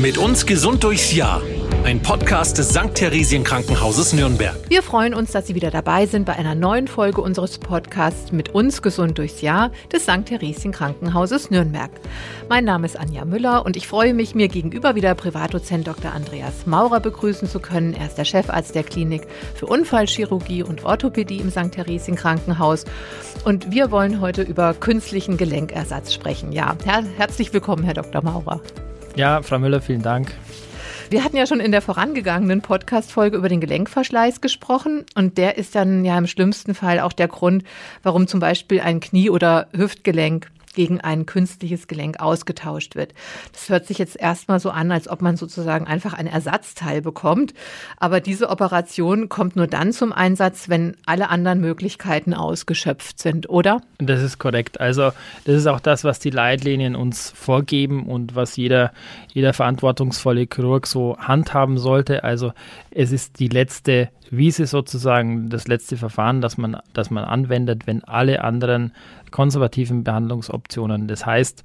[0.00, 1.42] Mit uns gesund durchs Jahr.
[1.82, 2.94] Ein Podcast des St.
[2.94, 4.54] Theresien Krankenhauses Nürnberg.
[4.68, 8.50] Wir freuen uns, dass Sie wieder dabei sind bei einer neuen Folge unseres Podcasts Mit
[8.50, 10.24] uns gesund durchs Jahr des St.
[10.26, 11.90] Theresien Krankenhauses Nürnberg.
[12.48, 16.12] Mein Name ist Anja Müller und ich freue mich, mir gegenüber wieder Privatdozent Dr.
[16.12, 17.92] Andreas Maurer begrüßen zu können.
[17.92, 19.26] Er ist der Chefarzt der Klinik
[19.56, 21.72] für Unfallchirurgie und Orthopädie im St.
[21.72, 22.84] Theresien Krankenhaus.
[23.44, 26.52] Und wir wollen heute über künstlichen Gelenkersatz sprechen.
[26.52, 28.22] Ja, her herzlich willkommen, Herr Dr.
[28.22, 28.60] Maurer.
[29.18, 30.32] Ja, Frau Müller, vielen Dank.
[31.10, 35.74] Wir hatten ja schon in der vorangegangenen Podcast-Folge über den Gelenkverschleiß gesprochen und der ist
[35.74, 37.64] dann ja im schlimmsten Fall auch der Grund,
[38.04, 43.12] warum zum Beispiel ein Knie- oder Hüftgelenk gegen ein künstliches Gelenk ausgetauscht wird.
[43.50, 47.52] Das hört sich jetzt erstmal so an, als ob man sozusagen einfach ein Ersatzteil bekommt.
[47.96, 53.80] Aber diese Operation kommt nur dann zum Einsatz, wenn alle anderen Möglichkeiten ausgeschöpft sind, oder?
[53.98, 54.78] Das ist korrekt.
[54.78, 55.10] Also
[55.46, 58.92] das ist auch das, was die Leitlinien uns vorgeben und was jeder,
[59.34, 62.22] jeder verantwortungsvolle Chirurg so handhaben sollte.
[62.22, 62.52] Also
[62.92, 68.04] es ist die letzte Wiese sozusagen, das letzte Verfahren, das man, das man anwendet, wenn
[68.04, 68.92] alle anderen
[69.30, 71.62] konservativen Behandlungsoptionen, das heißt,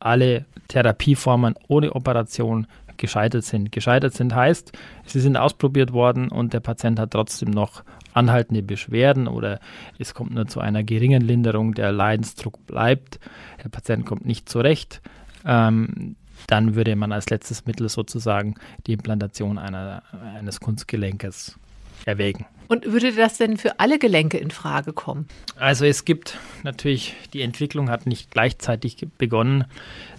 [0.00, 3.72] alle Therapieformen ohne Operation gescheitert sind.
[3.72, 4.72] Gescheitert sind heißt,
[5.06, 9.58] sie sind ausprobiert worden und der Patient hat trotzdem noch anhaltende Beschwerden oder
[9.98, 13.18] es kommt nur zu einer geringen Linderung, der Leidensdruck bleibt,
[13.62, 15.00] der Patient kommt nicht zurecht.
[15.44, 18.54] Ähm, dann würde man als letztes Mittel sozusagen
[18.86, 20.02] die Implantation einer,
[20.36, 21.58] eines Kunstgelenkes
[22.06, 22.46] erwägen.
[22.70, 25.26] Und würde das denn für alle Gelenke in Frage kommen?
[25.56, 29.64] Also es gibt natürlich, die Entwicklung hat nicht gleichzeitig begonnen,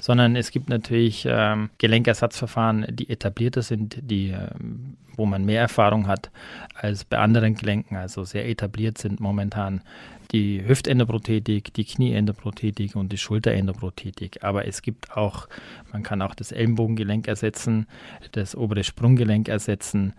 [0.01, 6.07] sondern es gibt natürlich ähm, Gelenkersatzverfahren, die etablierter sind, die, ähm, wo man mehr Erfahrung
[6.07, 6.29] hat
[6.75, 9.81] als bei anderen Gelenken, also sehr etabliert sind momentan
[10.31, 14.43] die Hüftendoprothetik, die Knieendoprothetik und die Schulterendoprothetik.
[14.43, 15.47] Aber es gibt auch,
[15.91, 17.87] man kann auch das Ellenbogengelenk ersetzen,
[18.31, 20.13] das obere Sprunggelenk ersetzen,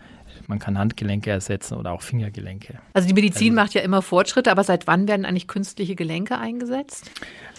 [0.47, 2.79] man kann Handgelenke ersetzen oder auch Fingergelenke.
[2.95, 6.39] Also die Medizin also, macht ja immer Fortschritte, aber seit wann werden eigentlich künstliche Gelenke
[6.39, 7.11] eingesetzt?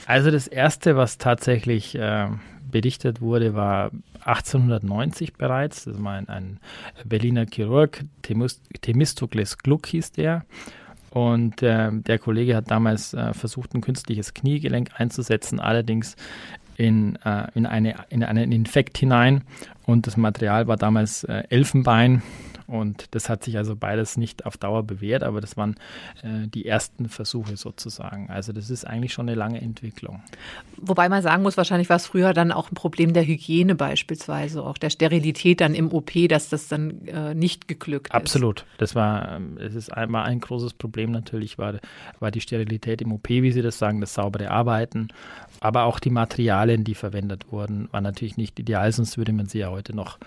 [0.06, 2.28] Also das erste, was tatsächlich äh,
[2.72, 3.92] berichtet wurde, war
[4.26, 5.86] 1890 bereits.
[5.86, 6.60] Das war ein, ein
[7.06, 8.04] Berliner Chirurg,
[8.82, 10.46] Themistokles Gluck hieß der.
[11.14, 16.16] Und äh, der Kollege hat damals äh, versucht, ein künstliches Kniegelenk einzusetzen, allerdings
[16.78, 19.44] in, äh, in, eine, in einen Infekt hinein.
[19.86, 22.22] Und das Material war damals äh, Elfenbein.
[22.68, 25.76] Und das hat sich also beides nicht auf Dauer bewährt, aber das waren
[26.22, 28.30] äh, die ersten Versuche sozusagen.
[28.30, 30.24] Also das ist eigentlich schon eine lange Entwicklung.
[30.78, 34.64] Wobei man sagen muss, wahrscheinlich war es früher dann auch ein Problem der Hygiene beispielsweise,
[34.64, 38.16] auch der Sterilität dann im OP, dass das dann äh, nicht geglückt ist.
[38.16, 38.66] Absolut.
[38.78, 41.76] Das war, ähm, es ist einmal ein großes Problem natürlich, war,
[42.20, 45.10] war die Sterilität im OP, wie Sie das sagen, das saubere Arbeiten,
[45.64, 49.60] aber auch die Materialien, die verwendet wurden, waren natürlich nicht ideal, sonst würde man sie
[49.60, 50.18] ja heute noch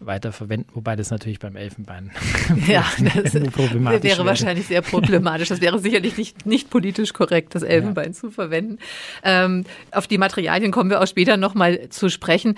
[0.00, 2.10] weiter verwenden, wobei das natürlich beim Elfenbein
[2.66, 5.50] ja, das wäre wäre wahrscheinlich sehr problematisch.
[5.50, 8.12] Das wäre sicherlich nicht, nicht politisch korrekt, das Elfenbein ja.
[8.12, 8.78] zu verwenden.
[9.22, 12.56] Ähm, auf die Materialien kommen wir auch später nochmal zu sprechen.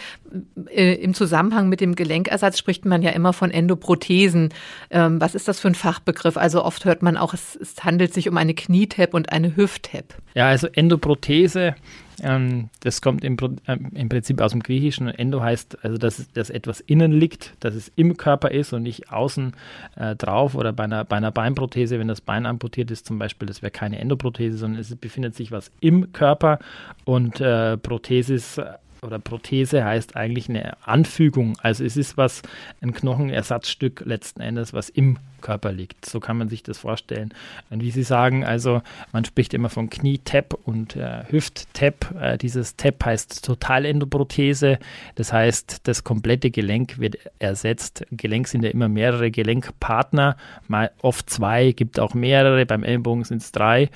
[0.71, 4.49] Äh, Im Zusammenhang mit dem Gelenkersatz spricht man ja immer von Endoprothesen.
[4.91, 6.39] Ähm, was ist das für ein Fachbegriff?
[6.39, 10.15] Also oft hört man auch, es, es handelt sich um eine Knietap und eine Hüfttap.
[10.35, 11.75] Ja, also Endoprothese
[12.23, 13.37] ähm, das kommt im,
[13.67, 15.09] äh, im, Prinzip aus dem Griechischen.
[15.09, 19.11] Endo heißt also, dass, dass etwas innen liegt, dass es im Körper ist und nicht
[19.11, 19.53] außen
[19.97, 20.55] äh, drauf.
[20.55, 23.71] Oder bei einer, bei einer Beinprothese, wenn das Bein amputiert ist zum Beispiel, das wäre
[23.71, 26.59] keine Endoprothese, sondern es befindet sich was im Körper.
[27.05, 28.61] Und äh, Prothesis
[29.05, 31.57] oder Prothese heißt eigentlich eine Anfügung.
[31.63, 32.43] Also es ist was,
[32.81, 36.07] ein Knochenersatzstück letzten Endes, was im Körper liegt.
[36.07, 37.35] So kann man sich das vorstellen.
[37.69, 38.83] Und wie Sie sagen, also
[39.13, 42.15] man spricht immer von Knie-Tap und äh, Hüft-Tap.
[42.19, 44.79] Äh, dieses Tap heißt Totalendoprothese.
[45.17, 48.07] Das heißt, das komplette Gelenk wird ersetzt.
[48.11, 50.37] Gelenk sind ja immer mehrere Gelenkpartner,
[50.67, 52.65] mal oft zwei, gibt auch mehrere.
[52.65, 53.91] Beim Ellenbogen sind es drei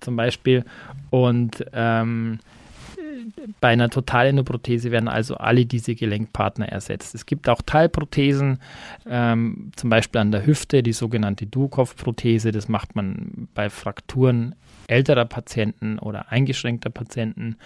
[0.00, 0.64] zum Beispiel.
[1.10, 2.38] Und ähm,
[3.60, 7.14] bei einer Totalendoprothese werden also alle diese Gelenkpartner ersetzt.
[7.14, 8.58] Es gibt auch Teilprothesen,
[9.08, 12.52] ähm, zum Beispiel an der Hüfte, die sogenannte Duokopfprothese.
[12.52, 14.54] Das macht man bei Frakturen
[14.88, 17.56] älterer Patienten oder eingeschränkter Patienten.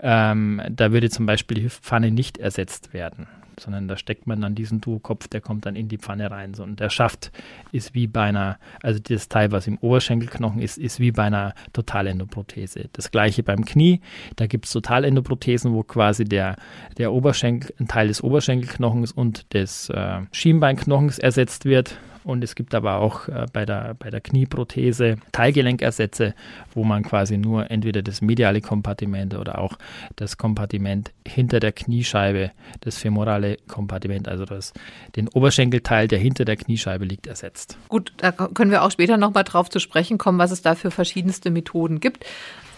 [0.00, 3.26] Ähm, da würde zum Beispiel die Hüftpfanne nicht ersetzt werden
[3.60, 6.54] sondern da steckt man dann diesen Duokopf, der kommt dann in die Pfanne rein.
[6.54, 6.62] So.
[6.62, 7.32] Und der Schaft
[7.72, 11.54] ist wie bei einer, also das Teil, was im Oberschenkelknochen ist, ist wie bei einer
[11.72, 12.88] Totalendoprothese.
[12.92, 14.00] Das gleiche beim Knie,
[14.36, 16.56] da gibt es Totalendoprothesen, wo quasi der,
[16.98, 22.74] der Oberschenkel, ein Teil des Oberschenkelknochens und des äh, Schienbeinknochens ersetzt wird Und es gibt
[22.74, 26.34] aber auch äh, bei, der, bei der Knieprothese Teilgelenkersätze,
[26.74, 29.78] wo man quasi nur entweder das mediale Kompartiment oder auch
[30.16, 32.50] das Kompartiment hinter der Kniescheibe,
[32.80, 34.72] das femorale Kompartiment, also das,
[35.16, 37.76] den Oberschenkelteil, der hinter der Kniescheibe liegt, ersetzt.
[37.88, 40.90] Gut, da können wir auch später nochmal drauf zu sprechen kommen, was es da für
[40.90, 42.24] verschiedenste Methoden gibt.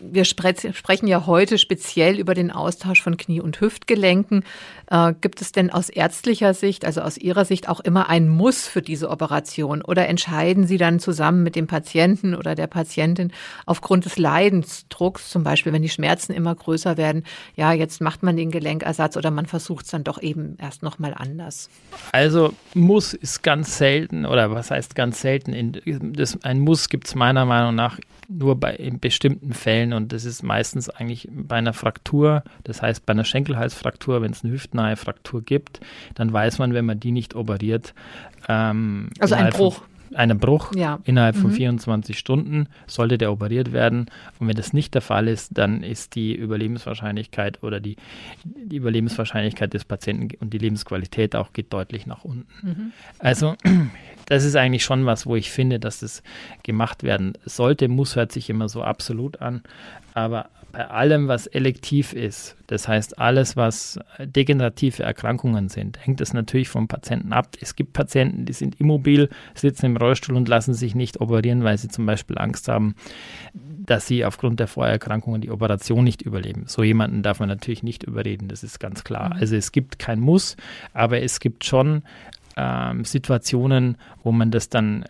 [0.01, 4.45] Wir sprechen ja heute speziell über den Austausch von Knie- und Hüftgelenken.
[4.91, 8.69] Äh, gibt es denn aus ärztlicher Sicht, also aus Ihrer Sicht, auch immer ein Muss
[8.69, 9.83] für diese Operation?
[9.83, 13.33] Oder entscheiden Sie dann zusammen mit dem Patienten oder der Patientin
[13.65, 18.37] aufgrund des Leidensdrucks, zum Beispiel wenn die Schmerzen immer größer werden, ja, jetzt macht man
[18.37, 21.69] den Gelenkersatz oder man versucht es dann doch eben erst nochmal anders?
[22.13, 25.73] Also Muss ist ganz selten, oder was heißt ganz selten?
[26.15, 27.99] Das, ein Muss gibt es meiner Meinung nach
[28.29, 33.07] nur bei in bestimmten Fällen und das ist meistens eigentlich bei einer Fraktur, das heißt
[33.07, 35.81] bei einer Schenkelhalsfraktur, wenn es eine hüftnahe Fraktur gibt,
[36.15, 37.95] dann weiß man, wenn man die nicht operiert,
[38.49, 39.77] ähm, also ein Bruch.
[39.77, 41.01] Von, einen Bruch ja.
[41.05, 41.57] innerhalb von mhm.
[41.57, 44.07] 24 Stunden sollte der operiert werden.
[44.39, 47.97] Und wenn das nicht der Fall ist, dann ist die Überlebenswahrscheinlichkeit oder die,
[48.45, 52.47] die Überlebenswahrscheinlichkeit des Patienten und die Lebensqualität auch geht deutlich nach unten.
[52.63, 52.93] Mhm.
[53.19, 53.57] Also
[54.27, 56.23] das ist eigentlich schon was, wo ich finde, dass das
[56.63, 57.89] gemacht werden sollte.
[57.89, 59.63] Muss hört sich immer so absolut an,
[60.15, 66.35] aber bei allem, was elektiv ist, das heißt alles, was degenerative Erkrankungen sind, hängt es
[66.35, 67.49] natürlich vom Patienten ab.
[67.59, 71.79] Es gibt Patienten, die sind immobil, sitzen im Rollstuhl und lassen sich nicht operieren, weil
[71.79, 72.95] sie zum Beispiel Angst haben,
[73.55, 76.65] dass sie aufgrund der Vorerkrankungen die Operation nicht überleben.
[76.67, 79.35] So jemanden darf man natürlich nicht überreden, das ist ganz klar.
[79.35, 79.41] Mhm.
[79.41, 80.59] Also es gibt kein Muss,
[80.93, 82.03] aber es gibt schon
[82.59, 85.07] ähm, Situationen, wo man das dann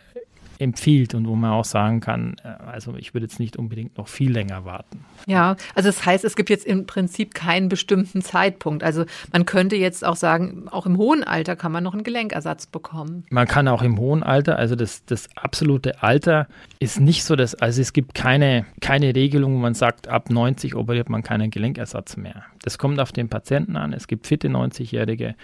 [0.59, 4.09] empfiehlt und wo man auch sagen kann, äh, also ich würde jetzt nicht unbedingt noch
[4.09, 5.05] viel länger warten.
[5.27, 8.83] Ja, also das heißt, es gibt jetzt im Prinzip keinen bestimmten Zeitpunkt.
[8.83, 12.67] Also man könnte jetzt auch sagen, auch im hohen Alter kann man noch einen Gelenkersatz
[12.67, 13.25] bekommen.
[13.31, 16.47] Man kann auch im hohen Alter, also das, das absolute Alter
[16.79, 20.75] ist nicht so, dass, also es gibt keine, keine Regelung, wo man sagt, ab 90
[20.75, 22.45] operiert man keinen Gelenkersatz mehr.
[22.63, 23.93] Das kommt auf den Patienten an.
[23.93, 25.37] Es gibt fitte 90-Jährige.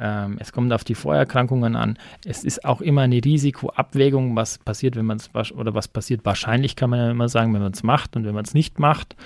[0.00, 1.98] Ähm, es kommt auf die Vorerkrankungen an.
[2.24, 6.76] Es ist auch immer eine Risikoabwägung, was passiert, wenn man es, oder was passiert wahrscheinlich,
[6.76, 9.16] kann man ja immer sagen, wenn man es macht und wenn man es nicht macht.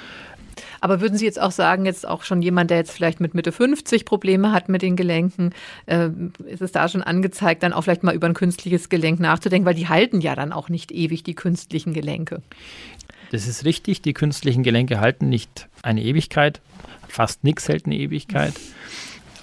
[0.81, 3.53] Aber würden Sie jetzt auch sagen, jetzt auch schon jemand, der jetzt vielleicht mit Mitte
[3.53, 5.55] 50 Probleme hat mit den Gelenken,
[5.87, 6.09] äh,
[6.47, 9.75] ist es da schon angezeigt, dann auch vielleicht mal über ein künstliches Gelenk nachzudenken, weil
[9.75, 12.43] die halten ja dann auch nicht ewig, die künstlichen Gelenke.
[13.31, 16.61] Das ist richtig, die künstlichen Gelenke halten nicht eine Ewigkeit,
[17.09, 18.53] fast nichts hält eine Ewigkeit.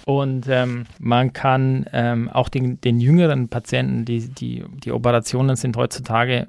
[0.10, 5.78] Und ähm, man kann ähm, auch den, den, jüngeren Patienten, die, die, die Operationen sind
[5.78, 6.48] heutzutage,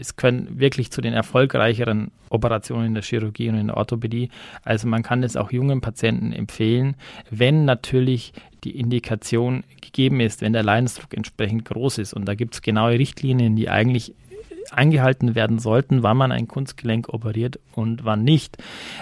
[0.00, 4.30] es können wirklich zu den erfolgreicheren Operationen in der Chirurgie und in der Orthopädie.
[4.64, 6.96] Also man kann es auch jungen Patienten empfehlen,
[7.30, 8.32] wenn natürlich
[8.64, 12.14] die Indikation gegeben ist, wenn der Leidensdruck entsprechend groß ist.
[12.14, 14.14] Und da gibt es genaue Richtlinien, die eigentlich
[14.72, 18.58] eingehalten werden sollten, wann man ein Kunstgelenk operiert und wann nicht.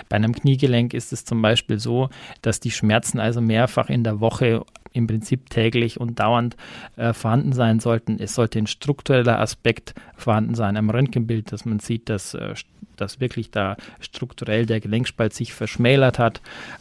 [0.08, 2.08] Bei einem Kniegelenk ist es zum Beispiel so,
[2.42, 6.56] dass die Schmerzen also mehrfach in der Woche im Prinzip täglich und dauernd
[6.96, 8.18] äh, vorhanden sein sollten.
[8.18, 12.54] Es sollte ein struktureller Aspekt vorhanden sein am Röntgenbild, dass man sieht, dass, äh,
[12.96, 16.40] dass wirklich da strukturell der Gelenkspalt sich verschmälert hat.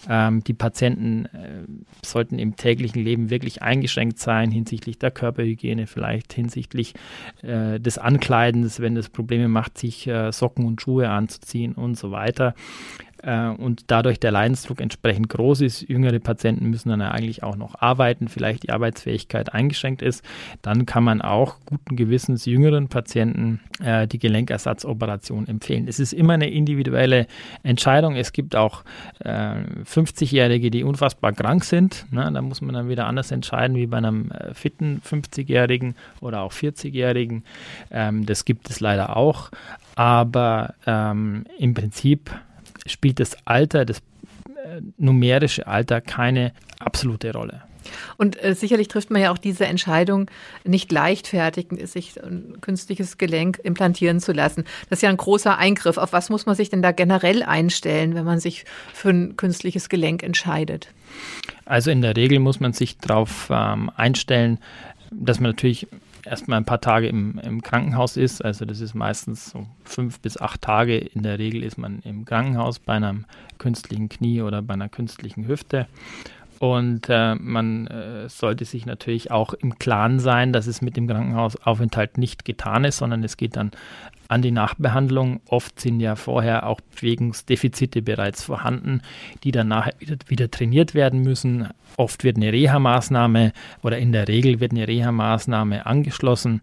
[0.10, 1.64] Ähm, die Patienten äh,
[2.04, 6.94] sollten im täglichen Leben wirklich eingeschränkt sein hinsichtlich der Körperhygiene, vielleicht hinsichtlich
[7.44, 12.12] äh, des Ankleidens, wenn es Probleme macht, sich äh, Socken und Schuhe anzuziehen und so
[12.12, 12.56] weiter
[13.28, 17.76] äh, und dadurch der Leidensdruck entsprechend groß ist, jüngere Patienten müssen dann eigentlich auch noch
[17.76, 20.24] arbeiten, vielleicht die Arbeitsfähigkeit eingeschränkt ist,
[20.62, 25.88] dann kann man auch guten Gewissens jüngeren Patienten äh, die Gelenkersatzoperation empfehlen.
[25.90, 27.28] Es ist immer eine individuelle
[27.64, 28.16] Entscheidung.
[28.16, 28.84] Es gibt auch
[29.20, 32.06] äh, 50-Jährige, die unfassbar krank sind.
[32.12, 32.32] Ne?
[32.34, 36.54] Da muss man dann wieder anders entscheiden wie bei einem äh, fitten 50-Jährigen oder auch
[36.54, 37.44] 40-Jährigen.
[37.92, 39.52] Ähm, das gibt es leider auch.
[39.96, 42.30] Aber ähm, im Prinzip
[42.88, 44.00] spielt das Alter, das
[44.48, 47.64] äh, numerische Alter keine absolute Rolle.
[48.18, 50.30] Und äh, sicherlich trifft man ja auch diese Entscheidung
[50.64, 54.66] nicht leichtfertig, sich ein künstliches Gelenk implantieren zu lassen.
[54.90, 55.98] Das ist ja ein großer Eingriff.
[55.98, 59.90] Auf was muss man sich denn da generell einstellen, wenn man sich für ein künstliches
[59.90, 60.90] Gelenk entscheidet?
[61.66, 64.60] Also in der Regel muss man sich darauf ähm, einstellen,
[65.12, 65.88] dass man natürlich
[66.30, 68.44] erstmal ein paar Tage im, im, Krankenhaus ist.
[68.44, 70.98] Also das ist meistens so fünf bis acht Tage.
[70.98, 73.26] In der Regel ist man im Krankenhaus bei einem
[73.58, 75.88] künstlichen Knie oder bei einer künstlichen Hüfte.
[76.60, 81.08] Und äh, man äh, sollte sich natürlich auch im Klaren sein, dass es mit dem
[81.08, 83.72] Krankenhausaufenthalt nicht getan ist, sondern es geht dann
[84.28, 85.42] an die Nachbehandlung.
[85.48, 89.02] Oft sind ja vorher auch Bewegungsdefizite bereits vorhanden,
[89.44, 91.70] die dann nachher wieder, wieder trainiert werden müssen.
[91.98, 96.62] Oft wird eine Reha-Maßnahme oder in der Regel wird eine Reha-Maßnahme angeschlossen.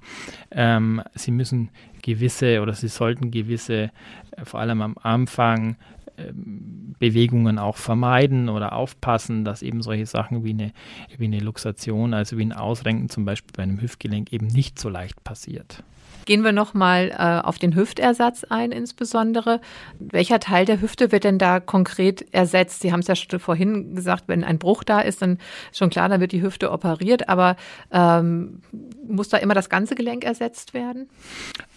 [0.50, 1.70] Ähm, sie müssen
[2.02, 3.90] gewisse oder sie sollten gewisse,
[4.32, 5.76] äh, vor allem am Anfang,
[6.16, 10.72] ähm, Bewegungen auch vermeiden oder aufpassen, dass eben solche Sachen wie eine,
[11.18, 14.88] wie eine Luxation, also wie ein Ausrenken zum Beispiel bei einem Hüftgelenk eben nicht so
[14.88, 15.82] leicht passiert.
[16.26, 19.60] Gehen wir nochmal äh, auf den Hüftersatz ein, insbesondere.
[19.98, 22.80] Welcher Teil der Hüfte wird denn da konkret ersetzt?
[22.80, 25.38] Sie haben es ja schon vorhin gesagt, wenn ein Bruch da ist, dann
[25.70, 27.56] ist schon klar, dann wird die Hüfte operiert, aber
[27.90, 28.60] ähm,
[29.06, 31.08] muss da immer das ganze Gelenk ersetzt werden?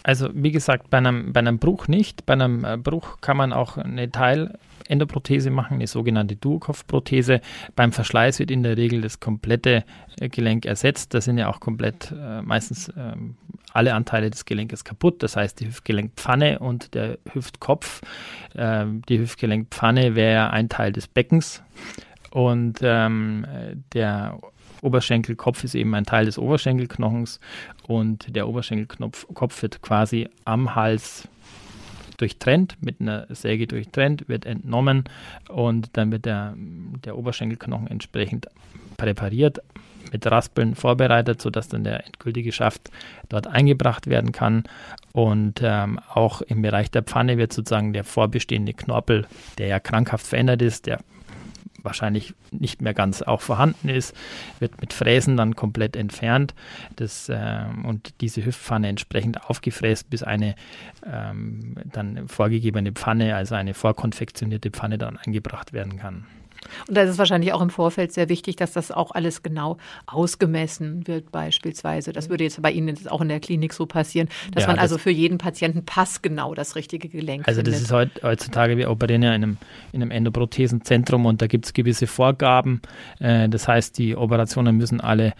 [0.02, 2.26] Also wie gesagt, bei einem, bei einem Bruch nicht.
[2.26, 7.40] Bei einem äh, Bruch kann man auch eine Teil Endoprothese machen, eine sogenannte Duokopfprothese.
[7.76, 9.84] Beim Verschleiß wird in der Regel das komplette
[10.20, 11.14] äh, Gelenk ersetzt.
[11.14, 13.14] Da sind ja auch komplett äh, meistens äh,
[13.72, 15.22] alle Anteile des Gelenkes kaputt.
[15.22, 18.02] Das heißt, die Hüftgelenkpfanne und der Hüftkopf.
[18.54, 21.62] Äh, die Hüftgelenkpfanne wäre ein Teil des Beckens
[22.30, 23.46] und ähm,
[23.94, 24.38] der
[24.82, 27.40] Oberschenkelkopf ist eben ein Teil des Oberschenkelknochens
[27.86, 31.28] und der Oberschenkelkopf wird quasi am Hals
[32.18, 35.04] durchtrennt, mit einer Säge durchtrennt, wird entnommen
[35.48, 36.54] und dann wird der,
[37.04, 38.46] der Oberschenkelknochen entsprechend
[38.96, 39.60] präpariert,
[40.12, 42.90] mit Raspeln vorbereitet, sodass dann der endgültige Schaft
[43.28, 44.64] dort eingebracht werden kann.
[45.12, 49.26] Und ähm, auch im Bereich der Pfanne wird sozusagen der vorbestehende Knorpel,
[49.58, 51.00] der ja krankhaft verändert ist, der
[51.82, 54.14] wahrscheinlich nicht mehr ganz auch vorhanden ist,
[54.58, 56.54] wird mit Fräsen dann komplett entfernt
[56.96, 60.54] das, äh, und diese Hüftpfanne entsprechend aufgefräst, bis eine
[61.06, 66.26] ähm, dann vorgegebene Pfanne, also eine vorkonfektionierte Pfanne dann eingebracht werden kann.
[66.86, 69.76] Und da ist es wahrscheinlich auch im Vorfeld sehr wichtig, dass das auch alles genau
[70.06, 72.12] ausgemessen wird, beispielsweise.
[72.12, 74.78] Das würde jetzt bei Ihnen jetzt auch in der Klinik so passieren, dass ja, man
[74.78, 77.74] also für jeden Patienten passgenau das richtige Gelenk Also findet.
[77.74, 79.56] das ist heutzutage, wir operieren ja in einem,
[79.92, 82.82] in einem Endoprothesenzentrum und da gibt es gewisse Vorgaben.
[83.20, 85.34] Äh, das heißt, die Operationen müssen alle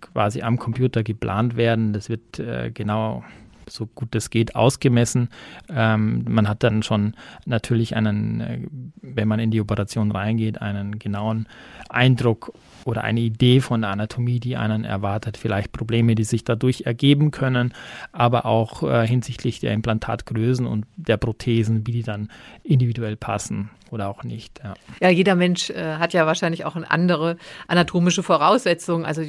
[0.00, 1.92] quasi am Computer geplant werden.
[1.92, 3.24] Das wird äh, genau
[3.70, 5.28] so gut es geht ausgemessen.
[5.68, 7.14] Ähm, man hat dann schon
[7.46, 8.60] natürlich einen, äh,
[9.02, 11.46] wenn man in die Operation reingeht, einen genauen
[11.88, 12.52] Eindruck
[12.84, 17.30] oder eine Idee von der Anatomie, die einen erwartet, vielleicht Probleme, die sich dadurch ergeben
[17.30, 17.74] können,
[18.12, 22.30] aber auch äh, hinsichtlich der Implantatgrößen und der Prothesen, wie die dann
[22.62, 24.60] individuell passen oder auch nicht.
[24.62, 29.04] Ja, ja jeder Mensch äh, hat ja wahrscheinlich auch eine andere anatomische Voraussetzungen.
[29.04, 29.22] Also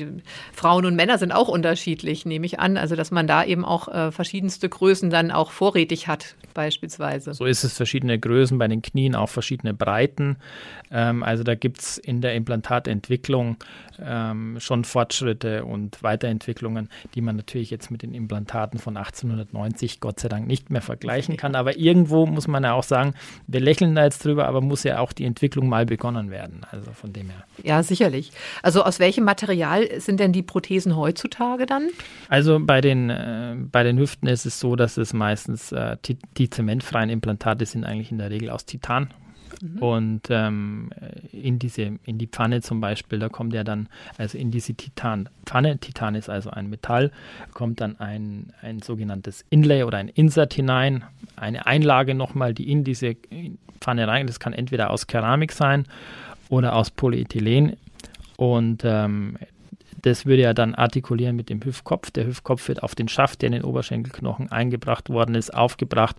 [0.54, 2.78] Frauen und Männer sind auch unterschiedlich, nehme ich an.
[2.78, 7.34] Also dass man da eben auch äh, verschiedenste Größen dann auch vorrätig hat, beispielsweise.
[7.34, 10.38] So ist es verschiedene Größen bei den Knien, auch verschiedene Breiten.
[10.92, 13.39] Ähm, also da gibt es in der Implantatentwicklung
[14.04, 20.20] ähm, schon Fortschritte und Weiterentwicklungen, die man natürlich jetzt mit den Implantaten von 1890 Gott
[20.20, 21.56] sei Dank nicht mehr vergleichen kann.
[21.56, 23.14] Aber irgendwo muss man ja auch sagen,
[23.48, 26.62] wir lächeln da jetzt drüber, aber muss ja auch die Entwicklung mal begonnen werden.
[26.72, 27.44] Also von dem her.
[27.64, 28.32] Ja, sicherlich.
[28.64, 31.90] Also aus welchem Material sind denn die Prothesen heutzutage dann?
[32.30, 36.18] Also bei den, äh, bei den Hüften ist es so, dass es meistens äh, die,
[36.38, 39.10] die zementfreien Implantate sind eigentlich in der Regel aus Titan
[39.62, 39.80] Mhm.
[39.80, 40.90] Und ähm,
[41.32, 45.78] in diese, in die Pfanne zum Beispiel, da kommt ja dann, also in diese Titanpfanne,
[45.80, 47.12] Titan ist also ein Metall,
[47.54, 51.04] kommt dann ein, ein sogenanntes Inlay oder ein Insert hinein,
[51.36, 53.16] eine Einlage nochmal, die in diese
[53.80, 55.86] Pfanne rein, das kann entweder aus Keramik sein
[56.50, 57.78] oder aus Polyethylen.
[58.38, 59.38] Und ähm,
[60.02, 62.12] das würde ja dann artikulieren mit dem Hüftkopf.
[62.12, 66.16] Der Hüftkopf wird auf den Schaft, der in den Oberschenkelknochen eingebracht worden ist, aufgebracht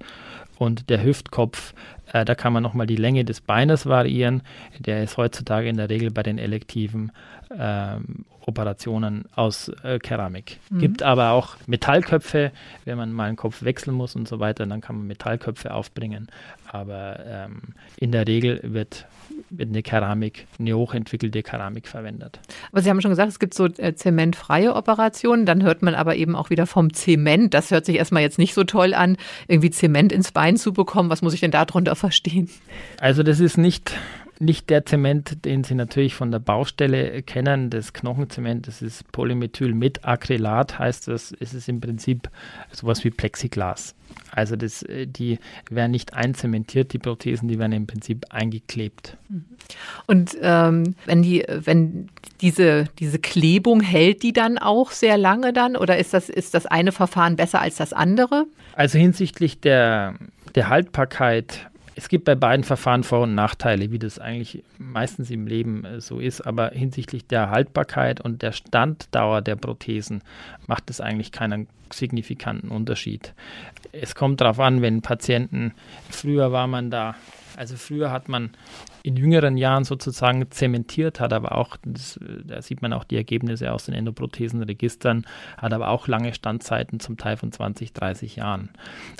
[0.58, 1.72] und der Hüftkopf,
[2.12, 4.42] äh, da kann man nochmal die Länge des Beines variieren.
[4.78, 7.12] Der ist heutzutage in der Regel bei den elektiven
[7.56, 10.58] ähm, Operationen aus äh, Keramik.
[10.70, 10.78] Mhm.
[10.78, 12.52] Gibt aber auch Metallköpfe,
[12.84, 16.28] wenn man mal einen Kopf wechseln muss und so weiter, dann kann man Metallköpfe aufbringen.
[16.70, 17.60] Aber ähm,
[17.96, 19.06] in der Regel wird,
[19.50, 22.40] wird eine Keramik, eine hochentwickelte Keramik verwendet.
[22.72, 26.16] Aber Sie haben schon gesagt, es gibt so äh, zementfreie Operationen, dann hört man aber
[26.16, 27.52] eben auch wieder vom Zement.
[27.54, 29.16] Das hört sich erstmal jetzt nicht so toll an,
[29.48, 31.10] irgendwie Zement ins Bein zu bekommen.
[31.10, 32.48] Was muss ich denn darunter verstehen?
[33.00, 33.92] Also das ist nicht
[34.40, 39.74] nicht der Zement, den Sie natürlich von der Baustelle kennen, das Knochenzement, das ist Polymethyl
[39.74, 42.30] mit Acrylat, heißt das, ist es im Prinzip
[42.72, 43.94] sowas wie Plexiglas.
[44.32, 49.16] Also das, äh, die werden nicht einzementiert, die Prothesen, die werden im Prinzip eingeklebt.
[49.28, 49.44] Mhm.
[50.06, 52.08] Und ähm, wenn die, wenn
[52.40, 56.66] diese, diese Klebung hält die dann auch sehr lange dann oder ist das, ist das
[56.66, 58.46] eine Verfahren besser als das andere?
[58.74, 60.14] Also hinsichtlich der,
[60.54, 61.69] der Haltbarkeit
[62.00, 66.00] es gibt bei beiden Verfahren Vor- und Nachteile, wie das eigentlich meistens im Leben äh,
[66.00, 70.22] so ist, aber hinsichtlich der Haltbarkeit und der Standdauer der Prothesen
[70.66, 73.34] macht es eigentlich keinen signifikanten Unterschied.
[73.92, 75.74] Es kommt darauf an, wenn Patienten,
[76.08, 77.16] früher war man da,
[77.56, 78.52] also früher hat man
[79.02, 83.72] in jüngeren Jahren sozusagen zementiert, hat aber auch, das, da sieht man auch die Ergebnisse
[83.72, 85.26] aus den Endoprothesenregistern,
[85.56, 88.70] hat aber auch lange Standzeiten, zum Teil von 20, 30 Jahren.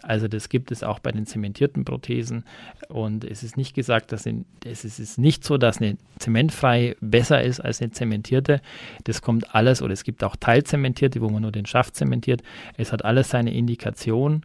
[0.02, 2.44] Also das gibt es auch bei den zementierten Prothesen
[2.88, 7.42] und es ist nicht gesagt, dass in, es ist nicht so, dass eine zementfreie besser
[7.42, 8.60] ist als eine zementierte.
[9.04, 12.42] Das kommt alles, oder es gibt auch Teilzementierte, wo man nur den Schaft zementiert.
[12.76, 14.44] Es hat alles seine Indikation.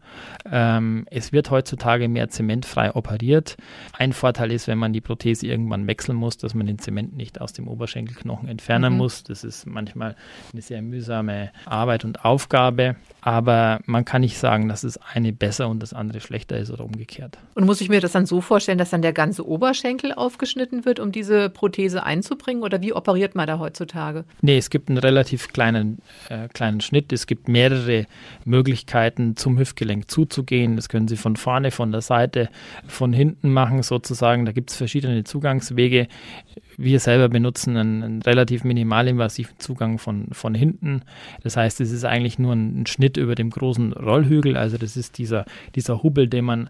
[0.50, 3.58] Ähm, es wird heutzutage mehr zementfrei operiert.
[3.94, 7.41] Ein Vorteil ist, wenn man die Prothese irgendwann wechseln muss, dass man den Zement nicht
[7.41, 8.98] aus dem Oberschenkelknochen entfernen mhm.
[9.00, 9.24] muss.
[9.24, 10.15] Das ist manchmal
[10.53, 12.96] eine sehr mühsame Arbeit und Aufgabe.
[13.22, 16.86] Aber man kann nicht sagen, dass es eine besser und das andere schlechter ist oder
[16.86, 17.38] umgekehrt.
[17.55, 21.00] Und muss ich mir das dann so vorstellen, dass dann der ganze Oberschenkel aufgeschnitten wird,
[21.00, 22.64] um diese Prothese einzubringen?
[22.64, 24.24] Oder wie operiert man da heutzutage?
[24.42, 27.12] Nee, es gibt einen relativ kleinen, äh, kleinen Schnitt.
[27.12, 28.06] Es gibt mehrere
[28.46, 30.76] Möglichkeiten, zum Hüftgelenk zuzugehen.
[30.76, 32.50] Das können Sie von vorne, von der Seite,
[32.88, 34.46] von hinten machen sozusagen.
[34.46, 36.08] Da gibt es verschiedene Zugangswege.
[36.78, 41.02] Wir selber benutzen einen, einen relativ minimalinvasiven Zugang von, von hinten.
[41.44, 44.58] Das heißt, es ist eigentlich nur ein, ein Schnitt über dem großen Rollhügel.
[44.58, 45.46] Also das ist dieser,
[45.76, 46.70] dieser Hubbel, den man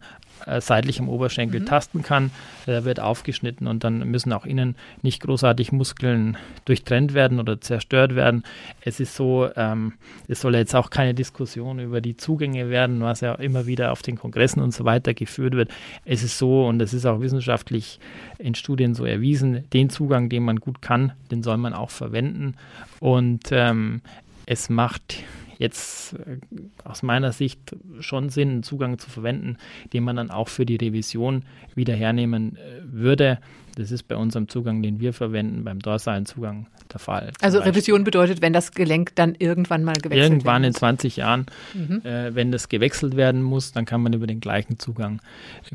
[0.59, 1.65] seitlich am Oberschenkel mhm.
[1.65, 2.31] tasten kann.
[2.67, 8.15] Der wird aufgeschnitten und dann müssen auch innen nicht großartig Muskeln durchtrennt werden oder zerstört
[8.15, 8.43] werden.
[8.81, 9.93] Es ist so, ähm,
[10.27, 14.01] es soll jetzt auch keine Diskussion über die Zugänge werden, was ja immer wieder auf
[14.01, 15.69] den Kongressen und so weiter geführt wird.
[16.05, 17.99] Es ist so und es ist auch wissenschaftlich
[18.37, 22.55] in Studien so erwiesen, den Zugang, den man gut kann, den soll man auch verwenden.
[22.99, 24.01] Und ähm,
[24.45, 25.23] es macht
[25.57, 26.37] jetzt äh,
[26.83, 29.57] aus meiner Sicht schon Sinn, einen Zugang zu verwenden,
[29.93, 31.43] den man dann auch für die Revision
[31.75, 33.39] wieder hernehmen äh, würde.
[33.75, 37.31] Das ist bei unserem Zugang, den wir verwenden, beim dorsalen Zugang der Fall.
[37.41, 37.73] Also Beispiel.
[37.73, 40.31] Revision bedeutet, wenn das Gelenk dann irgendwann mal gewechselt wird.
[40.31, 42.01] Irgendwann in 20 Jahren, mhm.
[42.03, 45.21] äh, wenn das gewechselt werden muss, dann kann man über den gleichen Zugang,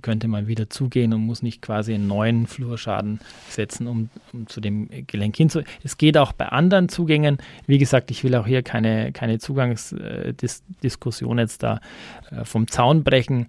[0.03, 4.61] könnte man wieder zugehen und muss nicht quasi einen neuen Flurschaden setzen, um, um zu
[4.61, 5.61] dem Gelenk hinzu.
[5.85, 7.39] Es geht auch bei anderen Zugängen.
[7.67, 11.81] Wie gesagt, ich will auch hier keine, keine Zugangsdiskussion äh, jetzt da
[12.31, 13.47] äh, vom Zaun brechen.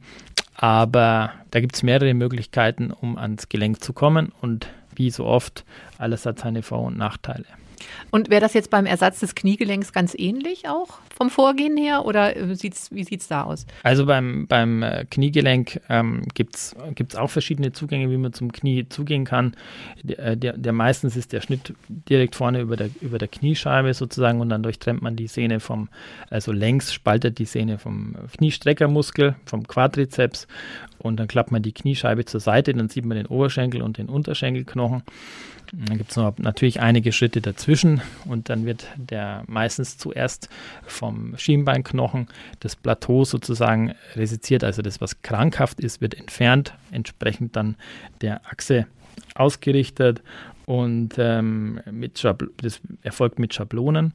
[0.53, 5.65] Aber da gibt es mehrere Möglichkeiten, um ans Gelenk zu kommen und wie so oft,
[5.97, 7.45] alles hat seine Vor- und Nachteile.
[8.11, 12.35] Und wäre das jetzt beim Ersatz des Kniegelenks ganz ähnlich auch vom Vorgehen her oder
[12.35, 13.65] äh, sieht's, wie sieht es da aus?
[13.83, 16.75] Also beim, beim äh, Kniegelenk ähm, gibt es
[17.15, 19.55] auch verschiedene Zugänge, wie man zum Knie zugehen kann.
[20.03, 23.93] Der, äh, der, der, meistens ist der Schnitt direkt vorne über der, über der Kniescheibe
[23.93, 25.89] sozusagen und dann durchtrennt man die Sehne vom,
[26.29, 30.47] also längs spaltet die Sehne vom Kniestreckermuskel, vom Quadrizeps
[31.01, 34.07] und dann klappt man die Kniescheibe zur Seite, dann sieht man den Oberschenkel und den
[34.07, 35.03] Unterschenkelknochen.
[35.73, 40.49] Dann gibt es natürlich einige Schritte dazwischen und dann wird der meistens zuerst
[40.85, 42.27] vom Schienbeinknochen
[42.59, 47.75] das Plateau sozusagen resiziert, also das, was krankhaft ist, wird entfernt, entsprechend dann
[48.19, 48.85] der Achse
[49.35, 50.21] ausgerichtet
[50.71, 54.13] und ähm, mit das erfolgt mit Schablonen.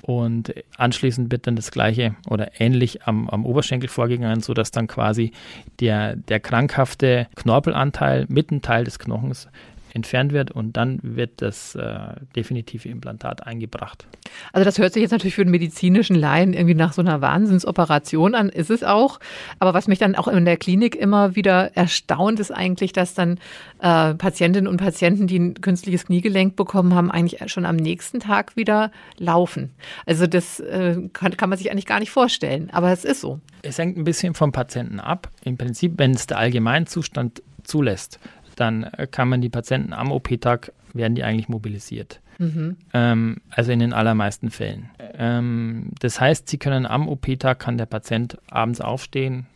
[0.00, 5.32] Und anschließend wird dann das gleiche oder ähnlich am, am Oberschenkel vorgegangen, sodass dann quasi
[5.80, 9.48] der, der krankhafte Knorpelanteil mit einem Teil des Knochens
[9.94, 11.98] entfernt wird und dann wird das äh,
[12.36, 14.06] definitive Implantat eingebracht.
[14.52, 18.34] Also das hört sich jetzt natürlich für den medizinischen Laien irgendwie nach so einer Wahnsinnsoperation
[18.34, 19.20] an, ist es auch.
[19.58, 23.38] Aber was mich dann auch in der Klinik immer wieder erstaunt, ist eigentlich, dass dann
[23.80, 28.56] äh, Patientinnen und Patienten, die ein künstliches Kniegelenk bekommen haben, eigentlich schon am nächsten Tag
[28.56, 29.70] wieder laufen.
[30.06, 33.40] Also das äh, kann, kann man sich eigentlich gar nicht vorstellen, aber es ist so.
[33.62, 35.30] Es hängt ein bisschen vom Patienten ab.
[35.44, 38.18] Im Prinzip, wenn es der Allgemeinzustand zulässt,
[38.60, 42.20] dann äh, kann man die Patienten am OP-Tag, werden die eigentlich mobilisiert.
[42.38, 42.76] Mhm.
[42.94, 44.90] Ähm, also in den allermeisten Fällen.
[45.14, 49.46] Ähm, das heißt, sie können am OP-Tag, kann der Patient abends aufstehen,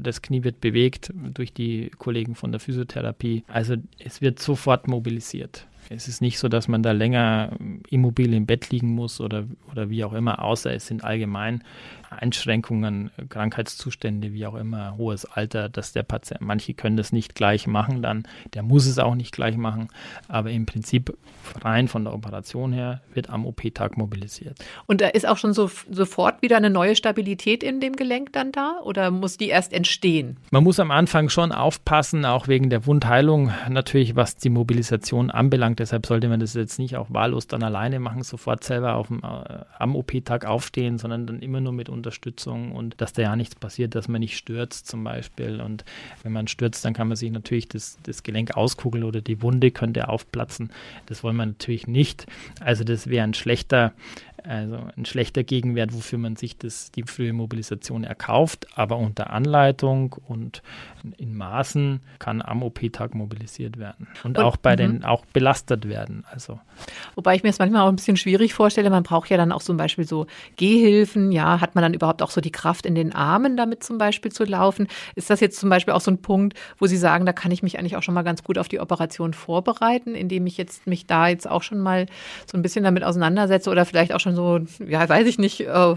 [0.00, 3.44] das Knie wird bewegt durch die Kollegen von der Physiotherapie.
[3.48, 5.66] Also es wird sofort mobilisiert.
[5.88, 7.50] Es ist nicht so, dass man da länger
[7.88, 11.64] immobil im Bett liegen muss oder, oder wie auch immer, außer es sind allgemein
[12.10, 17.66] Einschränkungen, Krankheitszustände, wie auch immer, hohes Alter, dass der Patient, manche können das nicht gleich
[17.66, 19.88] machen, dann, der muss es auch nicht gleich machen,
[20.28, 21.16] aber im Prinzip
[21.62, 24.58] rein von der Operation her wird am OP-Tag mobilisiert.
[24.86, 28.52] Und da ist auch schon so, sofort wieder eine neue Stabilität in dem Gelenk dann
[28.52, 30.36] da oder muss die erst entstehen?
[30.50, 35.80] Man muss am Anfang schon aufpassen, auch wegen der Wundheilung, natürlich was die Mobilisation anbelangt,
[35.80, 39.20] Deshalb sollte man das jetzt nicht auch wahllos dann alleine machen, sofort selber auf dem,
[39.20, 43.54] äh, am OP-Tag aufstehen, sondern dann immer nur mit Unterstützung und dass da ja nichts
[43.54, 45.60] passiert, dass man nicht stürzt zum Beispiel.
[45.60, 45.84] Und
[46.22, 49.70] wenn man stürzt, dann kann man sich natürlich das, das Gelenk auskugeln oder die Wunde
[49.70, 50.70] könnte aufplatzen.
[51.06, 52.26] Das wollen wir natürlich nicht.
[52.60, 53.92] Also das wäre ein schlechter
[54.44, 60.16] also ein schlechter Gegenwert, wofür man sich das, die frühe Mobilisation erkauft, aber unter Anleitung
[60.26, 60.62] und
[61.16, 65.04] in Maßen kann am OP-Tag mobilisiert werden und, und auch bei den mhm.
[65.04, 66.24] auch belastet werden.
[66.30, 66.60] Also
[67.14, 68.90] wobei ich mir das manchmal auch ein bisschen schwierig vorstelle.
[68.90, 70.26] Man braucht ja dann auch zum Beispiel so
[70.56, 71.32] Gehhilfen.
[71.32, 74.32] Ja, hat man dann überhaupt auch so die Kraft in den Armen, damit zum Beispiel
[74.32, 74.88] zu laufen?
[75.14, 77.62] Ist das jetzt zum Beispiel auch so ein Punkt, wo Sie sagen, da kann ich
[77.62, 81.06] mich eigentlich auch schon mal ganz gut auf die Operation vorbereiten, indem ich jetzt mich
[81.06, 82.06] da jetzt auch schon mal
[82.46, 85.60] so ein bisschen damit auseinandersetze oder vielleicht auch schon schon so, ja, weiß ich nicht,
[85.60, 85.94] äh,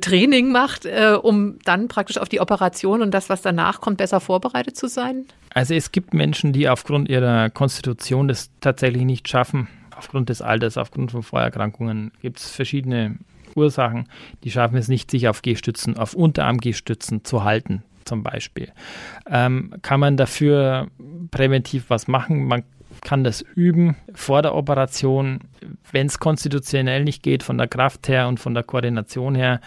[0.00, 4.20] Training macht, äh, um dann praktisch auf die Operation und das, was danach kommt, besser
[4.20, 5.24] vorbereitet zu sein?
[5.54, 9.68] Also es gibt Menschen, die aufgrund ihrer Konstitution das tatsächlich nicht schaffen.
[9.96, 13.16] Aufgrund des Alters, aufgrund von Vorerkrankungen gibt es verschiedene
[13.56, 14.08] Ursachen,
[14.44, 18.70] die schaffen es nicht, sich auf Gehstützen, auf Unterarm-Gehstützen zu halten, zum Beispiel.
[19.28, 20.88] Ähm, kann man dafür
[21.30, 22.46] präventiv was machen?
[22.46, 22.62] Man
[23.08, 25.40] kann das üben vor der Operation.
[25.90, 29.62] Wenn es konstitutionell nicht geht, von der Kraft her und von der Koordination her,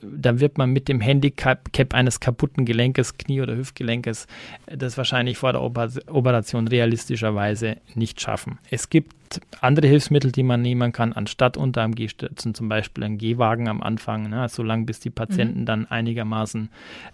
[0.00, 4.28] dann wird man mit dem Handicap eines kaputten Gelenkes, Knie- oder Hüftgelenkes,
[4.66, 8.60] das wahrscheinlich vor der Operation realistischerweise nicht schaffen.
[8.70, 9.12] Es gibt
[9.60, 13.82] andere Hilfsmittel, die man nehmen kann, anstatt unter einem Gehstützen, zum Beispiel ein Gehwagen am
[13.82, 15.66] Anfang, ne, solange bis die Patienten mhm.
[15.66, 16.68] dann einigermaßen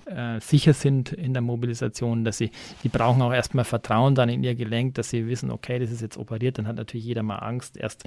[0.07, 2.51] äh, sicher sind in der Mobilisation, dass sie,
[2.83, 6.01] die brauchen auch erstmal Vertrauen dann in ihr Gelenk, dass sie wissen, okay, das ist
[6.01, 8.05] jetzt operiert, dann hat natürlich jeder mal Angst, erst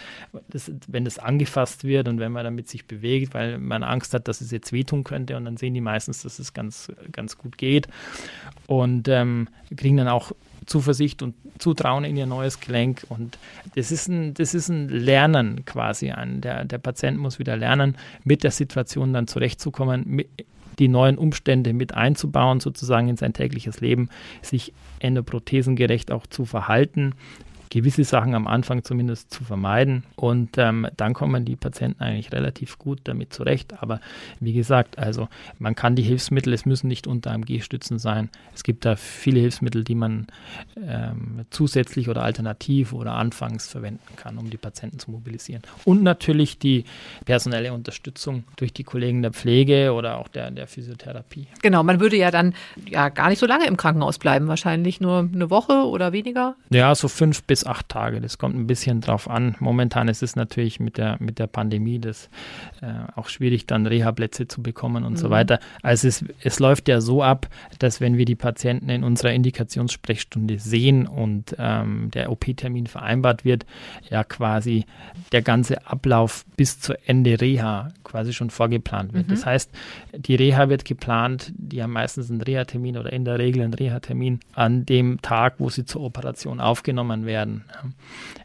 [0.49, 4.27] das, wenn das angefasst wird und wenn man damit sich bewegt, weil man Angst hat,
[4.27, 7.57] dass es jetzt wehtun könnte und dann sehen die meistens, dass es ganz, ganz gut
[7.57, 7.87] geht.
[8.67, 10.31] Und ähm, kriegen dann auch
[10.65, 13.03] Zuversicht und Zutrauen in ihr neues Gelenk.
[13.09, 13.37] Und
[13.75, 16.11] das ist ein, das ist ein Lernen quasi.
[16.11, 20.27] Ein, der, der Patient muss wieder lernen, mit der Situation dann zurechtzukommen, mit,
[20.79, 24.09] die neuen Umstände mit einzubauen, sozusagen in sein tägliches Leben,
[24.41, 27.13] sich endoprothesengerecht auch zu verhalten,
[27.73, 30.03] gewisse Sachen am Anfang zumindest zu vermeiden.
[30.15, 33.81] Und ähm, dann kommen die Patienten eigentlich relativ gut damit zurecht.
[33.81, 33.99] Aber
[34.39, 38.29] wie gesagt, also man kann die Hilfsmittel, es müssen nicht unter AMG-Stützen sein.
[38.53, 40.27] Es gibt da viele Hilfsmittel, die man
[40.77, 45.63] ähm, zusätzlich oder alternativ oder anfangs verwenden kann, um die Patienten zu mobilisieren.
[45.83, 46.83] Und natürlich die
[47.25, 51.47] personelle Unterstützung durch die Kollegen der Pflege oder auch der, der Physiotherapie.
[51.63, 52.53] Genau, man würde ja dann
[52.87, 56.55] ja gar nicht so lange im Krankenhaus bleiben, wahrscheinlich nur eine Woche oder weniger.
[56.69, 58.21] Ja, so fünf bis acht Tage.
[58.21, 59.55] Das kommt ein bisschen drauf an.
[59.59, 62.29] Momentan ist es natürlich mit der, mit der Pandemie das
[62.81, 65.17] äh, auch schwierig, dann Reha-Plätze zu bekommen und mhm.
[65.17, 65.59] so weiter.
[65.81, 67.47] Also es, es läuft ja so ab,
[67.79, 73.65] dass wenn wir die Patienten in unserer Indikationssprechstunde sehen und ähm, der OP-Termin vereinbart wird,
[74.09, 74.85] ja quasi
[75.31, 79.27] der ganze Ablauf bis zu Ende Reha quasi schon vorgeplant wird.
[79.27, 79.31] Mhm.
[79.31, 79.71] Das heißt,
[80.17, 84.39] die Reha wird geplant, die haben meistens einen Reha-Termin oder in der Regel einen Reha-Termin
[84.53, 87.95] an dem Tag, wo sie zur Operation aufgenommen werden werden.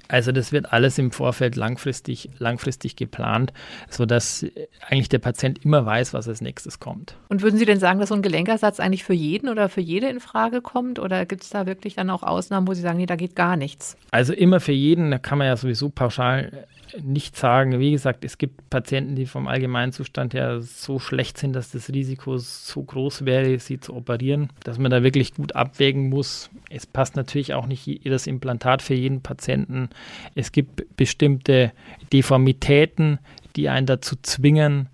[0.08, 3.52] Also das wird alles im Vorfeld langfristig, langfristig geplant,
[3.90, 4.46] sodass
[4.88, 7.16] eigentlich der Patient immer weiß, was als nächstes kommt.
[7.28, 10.08] Und würden Sie denn sagen, dass so ein Gelenkersatz eigentlich für jeden oder für jede
[10.08, 10.98] in Frage kommt?
[10.98, 13.56] Oder gibt es da wirklich dann auch Ausnahmen, wo Sie sagen, nee, da geht gar
[13.56, 13.96] nichts?
[14.10, 16.66] Also immer für jeden, da kann man ja sowieso pauschal
[17.02, 17.78] nicht sagen.
[17.78, 22.38] Wie gesagt, es gibt Patienten, die vom Allgemeinzustand her so schlecht sind, dass das Risiko
[22.38, 26.50] so groß wäre, sie zu operieren, dass man da wirklich gut abwägen muss.
[26.70, 29.88] Es passt natürlich auch nicht jedes Implantat für jeden Patienten.
[30.34, 31.72] Es gibt bestimmte
[32.12, 33.18] Deformitäten,
[33.56, 34.88] die einen dazu zwingen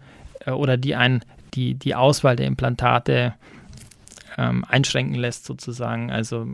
[0.47, 3.35] äh, oder die einen die, die Auswahl der Implantate
[4.37, 6.11] ähm, einschränken lässt sozusagen.
[6.11, 6.47] Also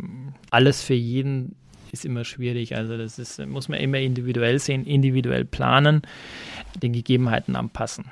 [0.51, 1.57] alles für jeden
[1.93, 2.77] ist immer schwierig.
[2.77, 6.03] Also das ist, muss man immer individuell sehen, individuell planen,
[6.83, 8.05] den Gegebenheiten anpassen.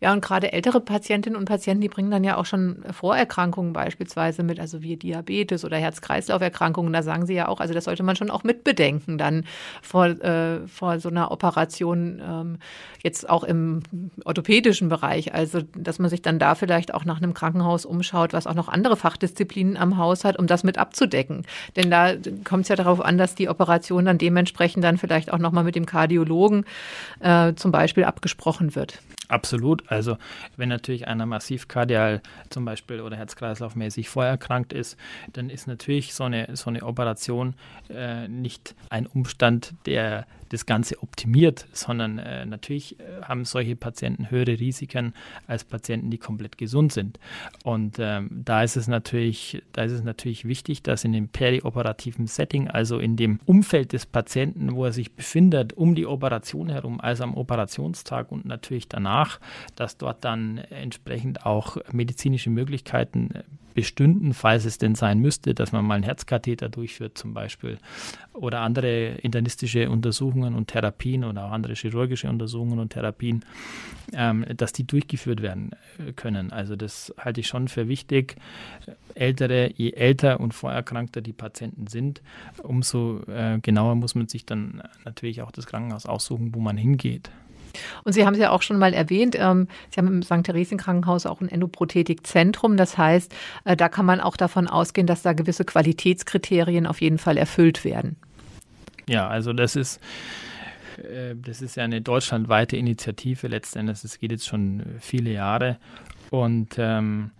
[0.00, 4.42] Ja, und gerade ältere Patientinnen und Patienten, die bringen dann ja auch schon Vorerkrankungen beispielsweise
[4.42, 6.92] mit, also wie Diabetes oder Herz-Kreislauf-Erkrankungen.
[6.92, 9.44] Da sagen Sie ja auch, also das sollte man schon auch mitbedenken dann
[9.82, 12.58] vor, äh, vor so einer Operation, ähm,
[13.02, 13.82] jetzt auch im
[14.24, 15.34] orthopädischen Bereich.
[15.34, 18.68] Also, dass man sich dann da vielleicht auch nach einem Krankenhaus umschaut, was auch noch
[18.68, 21.46] andere Fachdisziplinen am Haus hat, um das mit abzudecken.
[21.76, 22.14] Denn da
[22.44, 25.76] kommt es ja darauf an, dass die Operation dann dementsprechend dann vielleicht auch nochmal mit
[25.76, 26.64] dem Kardiologen
[27.20, 28.98] äh, zum Beispiel abgesprochen wird.
[29.30, 29.90] Absolut.
[29.90, 30.16] Also
[30.56, 34.96] wenn natürlich einer massiv kardial zum Beispiel oder herz-kreislauf-mäßig vorerkrankt ist,
[35.32, 37.54] dann ist natürlich so eine, so eine Operation
[37.88, 44.30] äh, nicht ein Umstand, der das Ganze optimiert, sondern äh, natürlich äh, haben solche Patienten
[44.30, 45.14] höhere Risiken
[45.46, 47.18] als Patienten, die komplett gesund sind.
[47.64, 52.26] Und ähm, da ist es natürlich, da ist es natürlich wichtig, dass in dem perioperativen
[52.26, 57.00] Setting, also in dem Umfeld des Patienten, wo er sich befindet, um die Operation herum,
[57.00, 59.19] also am Operationstag und natürlich danach,
[59.76, 63.30] dass dort dann entsprechend auch medizinische Möglichkeiten
[63.74, 67.78] bestünden, falls es denn sein müsste, dass man mal einen Herzkatheter durchführt zum Beispiel
[68.32, 73.44] oder andere internistische Untersuchungen und Therapien oder auch andere chirurgische Untersuchungen und Therapien,
[74.12, 75.70] ähm, dass die durchgeführt werden
[76.16, 76.52] können.
[76.52, 78.36] Also das halte ich schon für wichtig.
[79.14, 82.22] Ältere, je älter und vorerkrankter die Patienten sind,
[82.62, 87.30] umso äh, genauer muss man sich dann natürlich auch das Krankenhaus aussuchen, wo man hingeht.
[88.04, 90.44] Und Sie haben es ja auch schon mal erwähnt, ähm, Sie haben im St.
[90.44, 92.76] Theresien-Krankenhaus auch ein Endoprothetikzentrum.
[92.76, 93.32] Das heißt,
[93.64, 97.84] äh, da kann man auch davon ausgehen, dass da gewisse Qualitätskriterien auf jeden Fall erfüllt
[97.84, 98.16] werden.
[99.08, 100.00] Ja, also das ist
[100.98, 104.04] äh, das ist ja eine deutschlandweite Initiative letztendlich.
[104.04, 105.78] Es geht jetzt schon viele Jahre
[106.30, 107.30] und ähm,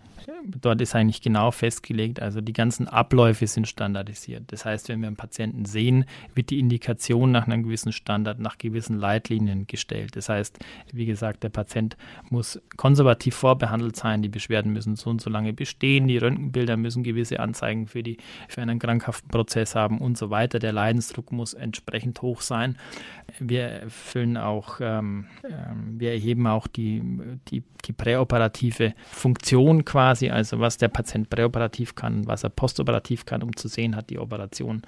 [0.61, 4.45] dort ist eigentlich genau festgelegt, also die ganzen Abläufe sind standardisiert.
[4.49, 6.05] Das heißt, wenn wir einen Patienten sehen,
[6.35, 10.17] wird die Indikation nach einem gewissen Standard, nach gewissen Leitlinien gestellt.
[10.17, 10.59] Das heißt,
[10.93, 11.97] wie gesagt, der Patient
[12.29, 17.03] muss konservativ vorbehandelt sein, die Beschwerden müssen so und so lange bestehen, die Röntgenbilder müssen
[17.03, 20.59] gewisse Anzeigen für, die, für einen krankhaften Prozess haben und so weiter.
[20.59, 22.77] Der Leidensdruck muss entsprechend hoch sein.
[23.39, 27.03] Wir erfüllen auch, ähm, ähm wir erheben auch die,
[27.49, 33.43] die, die präoperative Funktion quasi also was der Patient präoperativ kann, was er postoperativ kann,
[33.43, 34.83] um zu sehen, hat die Operation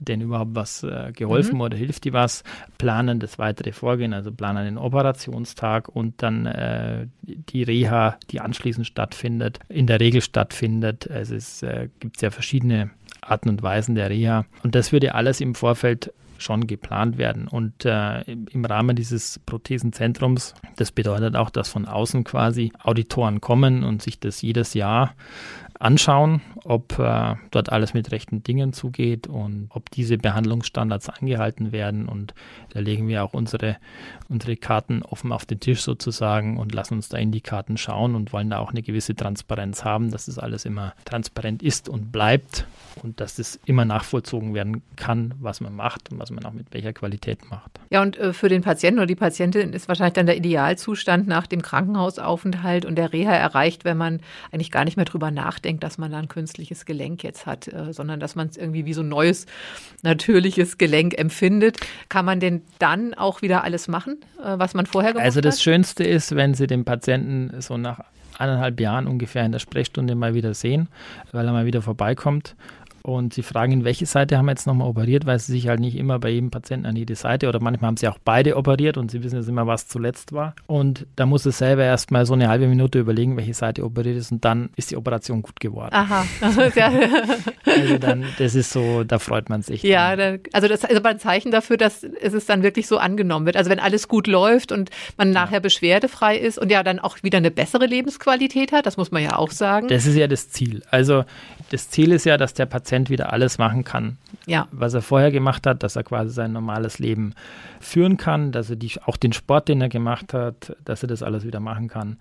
[0.00, 1.60] denn überhaupt was äh, geholfen mhm.
[1.62, 2.44] oder hilft die was,
[2.78, 8.86] planen das weitere Vorgehen, also planen den Operationstag und dann äh, die Reha, die anschließend
[8.86, 11.06] stattfindet, in der Regel stattfindet.
[11.06, 15.54] Es äh, gibt ja verschiedene Arten und Weisen der Reha und das würde alles im
[15.54, 17.48] Vorfeld schon geplant werden.
[17.48, 23.84] Und äh, im Rahmen dieses Prothesenzentrums, das bedeutet auch, dass von außen quasi Auditoren kommen
[23.84, 25.14] und sich das jedes Jahr
[25.78, 32.08] anschauen, ob äh, dort alles mit rechten Dingen zugeht und ob diese Behandlungsstandards eingehalten werden.
[32.08, 32.34] Und
[32.70, 33.76] da legen wir auch unsere,
[34.28, 38.14] unsere Karten offen auf den Tisch sozusagen und lassen uns da in die Karten schauen
[38.14, 42.10] und wollen da auch eine gewisse Transparenz haben, dass das alles immer transparent ist und
[42.10, 42.66] bleibt
[43.02, 46.72] und dass das immer nachvollzogen werden kann, was man macht und was man auch mit
[46.72, 47.78] welcher Qualität macht.
[47.90, 51.46] Ja, und äh, für den Patienten oder die Patientin ist wahrscheinlich dann der Idealzustand nach
[51.46, 55.98] dem Krankenhausaufenthalt und der Reha erreicht, wenn man eigentlich gar nicht mehr drüber nachdenkt, dass
[55.98, 59.02] man da ein künstliches Gelenk jetzt hat, äh, sondern dass man es irgendwie wie so
[59.02, 59.46] ein neues,
[60.02, 61.78] natürliches Gelenk empfindet.
[62.08, 65.26] Kann man denn dann auch wieder alles machen, äh, was man vorher gemacht hat?
[65.26, 65.62] Also das hat?
[65.62, 68.00] Schönste ist, wenn Sie den Patienten so nach
[68.38, 70.88] eineinhalb Jahren ungefähr in der Sprechstunde mal wieder sehen,
[71.32, 72.54] weil er mal wieder vorbeikommt
[73.06, 75.78] und sie fragen ihn, welche Seite haben wir jetzt nochmal operiert, weil sie sich halt
[75.78, 78.98] nicht immer bei jedem Patienten an jede Seite oder manchmal haben sie auch beide operiert
[78.98, 80.56] und sie wissen jetzt immer, was zuletzt war.
[80.66, 84.32] Und da muss es selber erstmal so eine halbe Minute überlegen, welche Seite operiert ist
[84.32, 85.94] und dann ist die Operation gut geworden.
[85.94, 86.26] Aha.
[86.40, 89.84] also dann, das ist so, da freut man sich.
[89.84, 93.46] Ja, da, also das ist aber ein Zeichen dafür, dass es dann wirklich so angenommen
[93.46, 93.56] wird.
[93.56, 95.60] Also wenn alles gut läuft und man nachher ja.
[95.60, 99.36] beschwerdefrei ist und ja dann auch wieder eine bessere Lebensqualität hat, das muss man ja
[99.36, 99.86] auch sagen.
[99.86, 100.82] Das ist ja das Ziel.
[100.90, 101.24] Also
[101.70, 104.66] das Ziel ist ja, dass der Patient wieder alles machen kann, ja.
[104.70, 107.34] was er vorher gemacht hat, dass er quasi sein normales Leben
[107.80, 111.22] führen kann, dass er die, auch den Sport, den er gemacht hat, dass er das
[111.22, 112.16] alles wieder machen kann.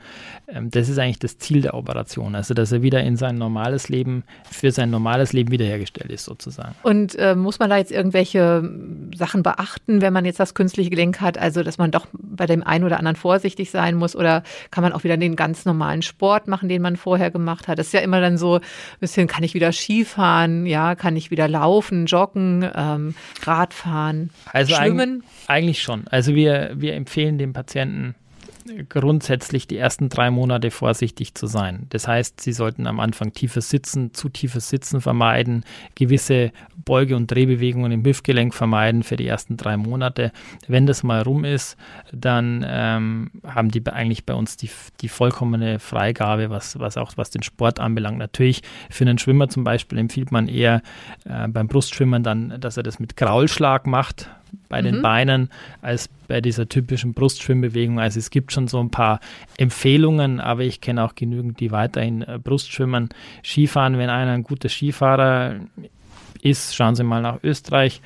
[0.47, 3.89] Ähm, das ist eigentlich das Ziel der Operation, also dass er wieder in sein normales
[3.89, 6.75] Leben, für sein normales Leben wiederhergestellt ist sozusagen.
[6.83, 8.69] Und äh, muss man da jetzt irgendwelche
[9.15, 12.63] Sachen beachten, wenn man jetzt das künstliche Gelenk hat, also dass man doch bei dem
[12.63, 16.47] einen oder anderen vorsichtig sein muss oder kann man auch wieder den ganz normalen Sport
[16.47, 17.79] machen, den man vorher gemacht hat?
[17.79, 18.61] Das ist ja immer dann so ein
[18.99, 25.23] bisschen, kann ich wieder Skifahren, ja, kann ich wieder laufen, joggen, ähm, Radfahren, also schwimmen?
[25.47, 26.07] Eigentlich schon.
[26.09, 28.15] Also wir, wir empfehlen dem Patienten
[28.89, 31.85] grundsätzlich die ersten drei Monate vorsichtig zu sein.
[31.89, 35.63] Das heißt, Sie sollten am Anfang tiefes Sitzen, zu tiefes Sitzen vermeiden,
[35.95, 36.51] gewisse
[36.83, 40.31] Beuge- und Drehbewegungen im Hüftgelenk vermeiden für die ersten drei Monate.
[40.67, 41.77] Wenn das mal rum ist,
[42.11, 44.69] dann ähm, haben die eigentlich bei uns die,
[45.01, 48.17] die vollkommene Freigabe, was, was auch was den Sport anbelangt.
[48.17, 50.81] Natürlich für einen Schwimmer zum Beispiel empfiehlt man eher
[51.25, 54.29] äh, beim Brustschwimmen dann, dass er das mit Graulschlag macht,
[54.69, 54.85] bei mhm.
[54.85, 55.49] den Beinen
[55.81, 57.99] als bei dieser typischen Brustschwimmbewegung.
[57.99, 59.19] Also es gibt schon so ein paar
[59.57, 63.09] Empfehlungen, aber ich kenne auch genügend, die weiterhin äh, Brustschwimmen,
[63.43, 63.97] Skifahren.
[63.97, 65.55] Wenn einer ein guter Skifahrer
[66.41, 68.01] ist, schauen Sie mal nach Österreich.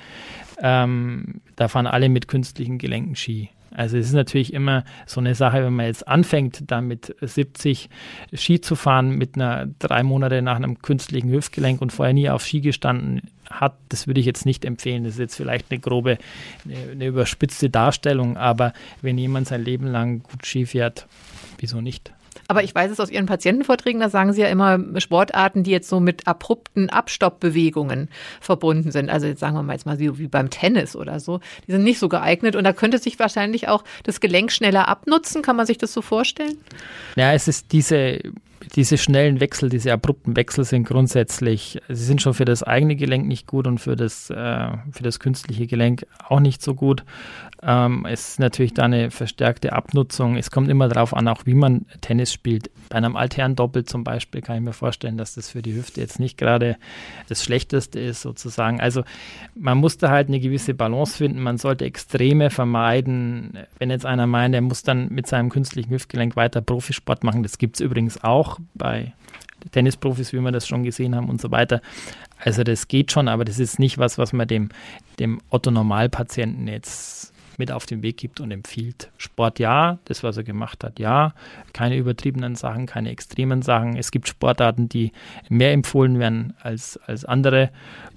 [0.62, 3.50] Ähm, da fahren alle mit künstlichen Gelenken Ski.
[3.72, 7.90] Also es ist natürlich immer so eine Sache, wenn man jetzt anfängt, damit 70
[8.34, 12.44] Ski zu fahren mit einer drei Monate nach einem künstlichen Hüftgelenk und vorher nie auf
[12.46, 15.04] Ski gestanden hat, das würde ich jetzt nicht empfehlen.
[15.04, 16.18] Das ist jetzt vielleicht eine grobe,
[16.66, 21.08] eine überspitzte Darstellung, aber wenn jemand sein Leben lang gut Ski fährt,
[21.58, 22.12] wieso nicht?
[22.50, 25.88] Aber ich weiß es aus Ihren Patientenvorträgen, da sagen Sie ja immer Sportarten, die jetzt
[25.88, 28.10] so mit abrupten Abstoppbewegungen
[28.42, 29.12] verbunden sind.
[29.12, 31.42] Also jetzt sagen wir mal jetzt mal wie beim Tennis oder so.
[31.68, 35.44] Die sind nicht so geeignet und da könnte sich wahrscheinlich auch das Gelenk schneller abnutzen.
[35.44, 36.58] Kann man sich das so vorstellen?
[37.16, 38.20] Ja, es ist diese
[38.76, 43.28] diese schnellen Wechsel, diese abrupten Wechsel sind grundsätzlich, sie sind schon für das eigene Gelenk
[43.28, 47.04] nicht gut und für das, äh, für das künstliche Gelenk auch nicht so gut.
[47.62, 50.38] Ähm, es ist natürlich da eine verstärkte Abnutzung.
[50.38, 52.72] Es kommt immer darauf an, auch wie man Tennis spielt.
[52.88, 56.20] Bei einem Altherren-Doppel zum Beispiel kann ich mir vorstellen, dass das für die Hüfte jetzt
[56.20, 56.78] nicht gerade
[57.28, 58.80] das Schlechteste ist, sozusagen.
[58.80, 59.04] Also
[59.56, 61.42] man muss da halt eine gewisse Balance finden.
[61.42, 63.58] Man sollte Extreme vermeiden.
[63.78, 67.58] Wenn jetzt einer meint, er muss dann mit seinem künstlichen Hüftgelenk weiter Profisport machen, das
[67.58, 69.14] gibt es übrigens auch bei
[69.72, 71.82] Tennisprofis, wie wir das schon gesehen haben und so weiter.
[72.38, 74.70] Also das geht schon, aber das ist nicht was, was man dem,
[75.20, 79.12] dem Otto-Normalpatienten jetzt mit auf den Weg gibt und empfiehlt.
[79.18, 81.34] Sport ja, das, was er gemacht hat, ja.
[81.74, 83.96] Keine übertriebenen Sachen, keine extremen Sachen.
[83.98, 85.12] Es gibt Sportarten, die
[85.50, 87.70] mehr empfohlen werden als, als andere.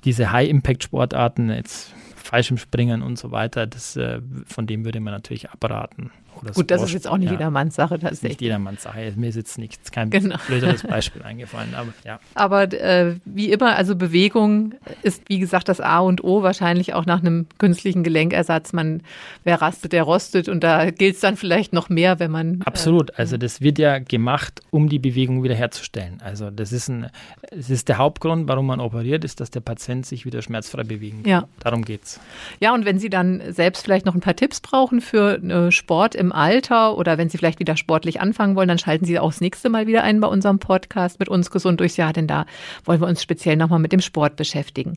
[0.05, 6.11] Diese High-Impact-Sportarten, jetzt Fallschirmspringen und so weiter, das, äh, von dem würde man natürlich abraten.
[6.55, 7.33] Gut, das ist jetzt auch nicht ja.
[7.33, 8.33] jedermanns Sache tatsächlich.
[8.33, 9.13] Nicht jedermanns Sache.
[9.17, 10.37] Mir ist jetzt nichts, kein genau.
[10.47, 11.75] blöderes Beispiel eingefallen.
[11.75, 12.21] Aber, ja.
[12.35, 17.07] aber äh, wie immer, also Bewegung ist, wie gesagt, das A und O, wahrscheinlich auch
[17.07, 18.73] nach einem künstlichen Gelenkersatz.
[18.73, 19.03] Man,
[19.45, 20.49] wer rastet, der rostet.
[20.49, 22.61] Und da gilt es dann vielleicht noch mehr, wenn man.
[22.61, 23.11] Äh, Absolut.
[23.11, 26.21] Äh, also das wird ja gemacht, um die Bewegung wiederherzustellen.
[26.23, 27.09] Also das ist ein,
[27.51, 31.23] es ist der Hauptgrund, warum man operiert, ist, dass der Patient sich wieder schmerzfrei bewegen
[31.23, 31.31] kann.
[31.31, 31.49] Ja.
[31.61, 32.21] Darum geht's.
[32.61, 36.15] Ja, und wenn Sie dann selbst vielleicht noch ein paar Tipps brauchen für äh, Sport
[36.23, 39.43] im Alter oder wenn Sie vielleicht wieder sportlich anfangen wollen, dann schalten Sie auch das
[39.43, 42.47] nächste Mal wieder ein bei unserem Podcast mit uns gesund durchs Jahr, denn da
[42.87, 44.97] wollen wir uns speziell nochmal mit dem Sport beschäftigen.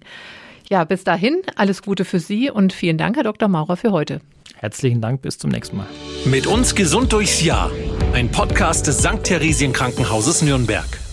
[0.70, 3.50] Ja, bis dahin alles Gute für Sie und vielen Dank, Herr Dr.
[3.50, 4.22] Maurer, für heute.
[4.56, 5.88] Herzlichen Dank, bis zum nächsten Mal.
[6.26, 7.70] Mit uns gesund durchs Jahr.
[8.14, 9.24] Ein Podcast des St.
[9.24, 11.05] Theresien Krankenhauses Nürnberg.